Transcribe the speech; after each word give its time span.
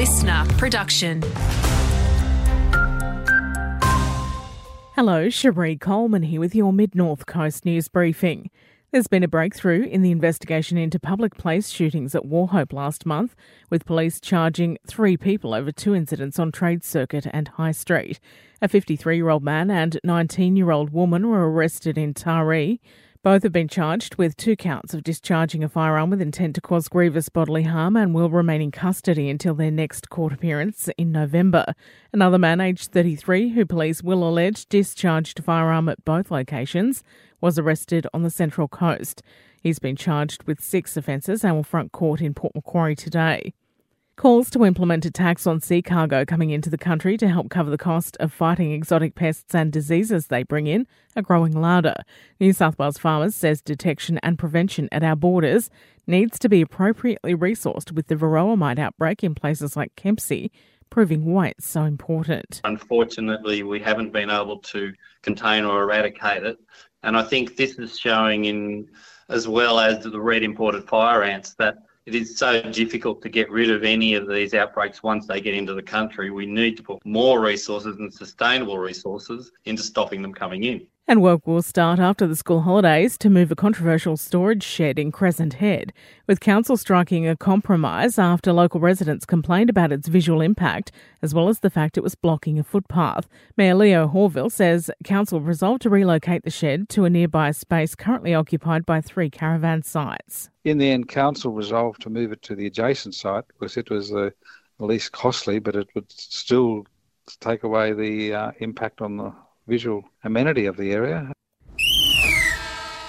listener 0.00 0.46
production. 0.56 1.22
Hello, 4.96 5.28
Cherie 5.28 5.76
Coleman 5.76 6.22
here 6.22 6.40
with 6.40 6.54
your 6.54 6.72
Mid 6.72 6.94
North 6.94 7.26
Coast 7.26 7.66
news 7.66 7.88
briefing. 7.88 8.48
There's 8.92 9.08
been 9.08 9.22
a 9.22 9.28
breakthrough 9.28 9.82
in 9.82 10.00
the 10.00 10.10
investigation 10.10 10.78
into 10.78 10.98
public 10.98 11.36
place 11.36 11.68
shootings 11.68 12.14
at 12.14 12.24
Wauchope 12.24 12.72
last 12.72 13.04
month, 13.04 13.36
with 13.68 13.84
police 13.84 14.22
charging 14.22 14.78
three 14.86 15.18
people 15.18 15.52
over 15.52 15.70
two 15.70 15.94
incidents 15.94 16.38
on 16.38 16.50
Trade 16.50 16.82
Circuit 16.82 17.26
and 17.30 17.48
High 17.48 17.72
Street. 17.72 18.20
A 18.62 18.68
53 18.68 19.16
year 19.16 19.28
old 19.28 19.44
man 19.44 19.70
and 19.70 20.00
19 20.02 20.56
year 20.56 20.70
old 20.70 20.94
woman 20.94 21.28
were 21.28 21.52
arrested 21.52 21.98
in 21.98 22.14
Taree. 22.14 22.80
Both 23.22 23.42
have 23.42 23.52
been 23.52 23.68
charged 23.68 24.16
with 24.16 24.34
two 24.34 24.56
counts 24.56 24.94
of 24.94 25.04
discharging 25.04 25.62
a 25.62 25.68
firearm 25.68 26.08
with 26.08 26.22
intent 26.22 26.54
to 26.54 26.62
cause 26.62 26.88
grievous 26.88 27.28
bodily 27.28 27.64
harm 27.64 27.94
and 27.94 28.14
will 28.14 28.30
remain 28.30 28.62
in 28.62 28.70
custody 28.70 29.28
until 29.28 29.54
their 29.54 29.70
next 29.70 30.08
court 30.08 30.32
appearance 30.32 30.88
in 30.96 31.12
November. 31.12 31.74
Another 32.14 32.38
man, 32.38 32.62
aged 32.62 32.92
33, 32.92 33.50
who 33.50 33.66
police 33.66 34.02
will 34.02 34.26
allege 34.26 34.64
discharged 34.70 35.38
a 35.38 35.42
firearm 35.42 35.90
at 35.90 36.02
both 36.02 36.30
locations, 36.30 37.04
was 37.42 37.58
arrested 37.58 38.06
on 38.14 38.22
the 38.22 38.30
Central 38.30 38.68
Coast. 38.68 39.22
He's 39.60 39.78
been 39.78 39.96
charged 39.96 40.44
with 40.44 40.64
six 40.64 40.96
offences 40.96 41.44
and 41.44 41.54
will 41.54 41.62
front 41.62 41.92
court 41.92 42.22
in 42.22 42.32
Port 42.32 42.54
Macquarie 42.54 42.96
today. 42.96 43.52
Calls 44.20 44.50
to 44.50 44.66
implement 44.66 45.06
a 45.06 45.10
tax 45.10 45.46
on 45.46 45.62
sea 45.62 45.80
cargo 45.80 46.26
coming 46.26 46.50
into 46.50 46.68
the 46.68 46.76
country 46.76 47.16
to 47.16 47.26
help 47.26 47.48
cover 47.48 47.70
the 47.70 47.78
cost 47.78 48.18
of 48.20 48.30
fighting 48.30 48.70
exotic 48.70 49.14
pests 49.14 49.54
and 49.54 49.72
diseases 49.72 50.26
they 50.26 50.42
bring 50.42 50.66
in 50.66 50.86
are 51.16 51.22
growing 51.22 51.58
louder. 51.58 51.94
New 52.38 52.52
South 52.52 52.78
Wales 52.78 52.98
Farmers 52.98 53.34
says 53.34 53.62
detection 53.62 54.20
and 54.22 54.38
prevention 54.38 54.90
at 54.92 55.02
our 55.02 55.16
borders 55.16 55.70
needs 56.06 56.38
to 56.40 56.50
be 56.50 56.60
appropriately 56.60 57.34
resourced 57.34 57.92
with 57.92 58.08
the 58.08 58.14
varroa 58.14 58.58
mite 58.58 58.78
outbreak 58.78 59.24
in 59.24 59.34
places 59.34 59.74
like 59.74 59.96
Kempsey 59.96 60.50
proving 60.90 61.24
why 61.24 61.46
it's 61.46 61.66
so 61.66 61.84
important. 61.84 62.60
Unfortunately, 62.64 63.62
we 63.62 63.80
haven't 63.80 64.12
been 64.12 64.28
able 64.28 64.58
to 64.58 64.92
contain 65.22 65.64
or 65.64 65.82
eradicate 65.82 66.42
it. 66.42 66.58
And 67.04 67.16
I 67.16 67.22
think 67.22 67.56
this 67.56 67.78
is 67.78 67.98
showing 67.98 68.44
in, 68.44 68.86
as 69.30 69.48
well 69.48 69.80
as 69.80 70.04
the 70.04 70.20
red 70.20 70.42
imported 70.42 70.86
fire 70.86 71.22
ants, 71.22 71.54
that 71.54 71.78
it 72.06 72.14
is 72.14 72.38
so 72.38 72.62
difficult 72.62 73.22
to 73.22 73.28
get 73.28 73.50
rid 73.50 73.70
of 73.70 73.84
any 73.84 74.14
of 74.14 74.28
these 74.28 74.54
outbreaks 74.54 75.02
once 75.02 75.26
they 75.26 75.40
get 75.40 75.54
into 75.54 75.74
the 75.74 75.82
country. 75.82 76.30
We 76.30 76.46
need 76.46 76.76
to 76.78 76.82
put 76.82 77.04
more 77.04 77.40
resources 77.40 77.96
and 77.98 78.12
sustainable 78.12 78.78
resources 78.78 79.52
into 79.64 79.82
stopping 79.82 80.22
them 80.22 80.32
coming 80.32 80.64
in. 80.64 80.86
And 81.10 81.22
work 81.22 81.44
will 81.44 81.60
start 81.60 81.98
after 81.98 82.24
the 82.24 82.36
school 82.36 82.60
holidays 82.60 83.18
to 83.18 83.28
move 83.28 83.50
a 83.50 83.56
controversial 83.56 84.16
storage 84.16 84.62
shed 84.62 84.96
in 84.96 85.10
Crescent 85.10 85.54
Head, 85.54 85.92
with 86.28 86.38
council 86.38 86.76
striking 86.76 87.26
a 87.26 87.36
compromise 87.36 88.16
after 88.16 88.52
local 88.52 88.78
residents 88.78 89.26
complained 89.26 89.68
about 89.68 89.90
its 89.90 90.06
visual 90.06 90.40
impact, 90.40 90.92
as 91.20 91.34
well 91.34 91.48
as 91.48 91.58
the 91.58 91.68
fact 91.68 91.98
it 91.98 92.04
was 92.04 92.14
blocking 92.14 92.60
a 92.60 92.62
footpath. 92.62 93.26
Mayor 93.56 93.74
Leo 93.74 94.06
Hauville 94.06 94.52
says 94.52 94.88
council 95.02 95.40
resolved 95.40 95.82
to 95.82 95.90
relocate 95.90 96.44
the 96.44 96.50
shed 96.50 96.88
to 96.90 97.04
a 97.04 97.10
nearby 97.10 97.50
space 97.50 97.96
currently 97.96 98.32
occupied 98.32 98.86
by 98.86 99.00
three 99.00 99.30
caravan 99.30 99.82
sites. 99.82 100.48
In 100.62 100.78
the 100.78 100.92
end, 100.92 101.08
council 101.08 101.50
resolved 101.50 102.02
to 102.02 102.08
move 102.08 102.30
it 102.30 102.42
to 102.42 102.54
the 102.54 102.66
adjacent 102.66 103.16
site 103.16 103.48
because 103.48 103.76
it 103.76 103.90
was 103.90 104.10
the 104.10 104.32
least 104.78 105.10
costly, 105.10 105.58
but 105.58 105.74
it 105.74 105.88
would 105.96 106.12
still 106.12 106.86
take 107.40 107.64
away 107.64 107.94
the 107.94 108.32
uh, 108.32 108.52
impact 108.60 109.00
on 109.00 109.16
the 109.16 109.32
visual 109.70 110.04
amenity 110.24 110.66
of 110.66 110.76
the 110.76 110.92
area. 110.92 111.32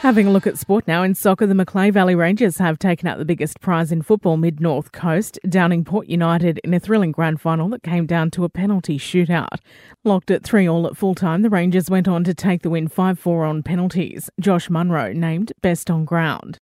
Having 0.00 0.28
a 0.28 0.30
look 0.30 0.46
at 0.46 0.56
sport 0.56 0.86
now 0.86 1.02
in 1.02 1.14
soccer, 1.14 1.44
the 1.44 1.56
Macleay 1.56 1.90
Valley 1.90 2.14
Rangers 2.14 2.58
have 2.58 2.78
taken 2.78 3.08
out 3.08 3.18
the 3.18 3.24
biggest 3.24 3.60
prize 3.60 3.90
in 3.90 4.00
football 4.02 4.36
mid 4.36 4.60
North 4.60 4.92
Coast, 4.92 5.40
downing 5.48 5.84
Port 5.84 6.06
United 6.06 6.60
in 6.62 6.72
a 6.72 6.78
thrilling 6.78 7.10
grand 7.10 7.40
final 7.40 7.68
that 7.70 7.82
came 7.82 8.06
down 8.06 8.30
to 8.30 8.44
a 8.44 8.48
penalty 8.48 8.96
shootout. 8.96 9.58
Locked 10.04 10.30
at 10.30 10.44
3 10.44 10.68
all 10.68 10.86
at 10.86 10.96
full 10.96 11.14
time, 11.16 11.42
the 11.42 11.50
Rangers 11.50 11.90
went 11.90 12.06
on 12.06 12.24
to 12.24 12.32
take 12.32 12.62
the 12.62 12.70
win 12.70 12.88
5 12.88 13.18
4 13.18 13.44
on 13.44 13.62
penalties. 13.62 14.30
Josh 14.40 14.70
Munro 14.70 15.12
named 15.12 15.52
best 15.62 15.90
on 15.90 16.04
ground. 16.04 16.56